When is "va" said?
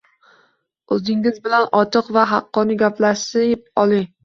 2.17-2.25